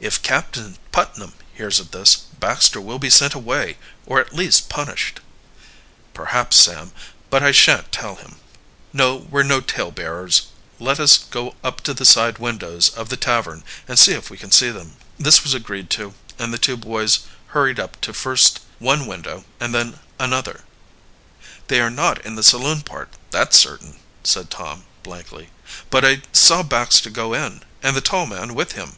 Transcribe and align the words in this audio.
"If 0.00 0.20
Captain 0.22 0.76
Putnam 0.90 1.34
hears 1.54 1.78
of 1.78 1.92
this, 1.92 2.16
Baxter 2.16 2.80
will 2.80 2.98
be 2.98 3.08
sent 3.08 3.32
away, 3.32 3.78
or 4.06 4.18
at 4.18 4.34
least 4.34 4.68
punished." 4.68 5.20
"Perhaps, 6.12 6.56
Sam; 6.56 6.90
but 7.30 7.44
I 7.44 7.52
shan't 7.52 7.92
tell 7.92 8.16
him." 8.16 8.40
"No; 8.92 9.14
we're 9.14 9.44
no 9.44 9.60
tale 9.60 9.92
bearers. 9.92 10.46
Let 10.80 10.98
us 10.98 11.16
go 11.16 11.54
up 11.62 11.80
to 11.82 11.94
the 11.94 12.04
side 12.04 12.38
windows 12.38 12.88
of 12.88 13.08
the 13.08 13.16
tavern 13.16 13.62
and 13.86 13.96
see 13.96 14.10
if 14.14 14.30
we 14.30 14.36
can 14.36 14.50
see 14.50 14.68
them." 14.70 14.96
This 15.16 15.44
was 15.44 15.54
agreed 15.54 15.90
to, 15.90 16.12
and 16.40 16.52
the 16.52 16.58
two 16.58 16.76
boys 16.76 17.20
hurried 17.54 17.78
up 17.78 18.00
to 18.00 18.12
first 18.12 18.58
one 18.80 19.06
window 19.06 19.44
and 19.60 19.72
then 19.72 20.00
another. 20.18 20.64
"They 21.68 21.80
are 21.80 21.88
not 21.90 22.20
in 22.26 22.34
the 22.34 22.42
saloon 22.42 22.80
part, 22.82 23.14
that's 23.30 23.60
certain," 23.60 24.00
said 24.24 24.50
Tom 24.50 24.86
blankly. 25.04 25.50
"But 25.88 26.04
I 26.04 26.22
saw 26.32 26.64
Baxter 26.64 27.10
go 27.10 27.32
in, 27.32 27.62
and 27.80 27.94
the 27.94 28.00
tall 28.00 28.26
man 28.26 28.54
with 28.54 28.72
him." 28.72 28.96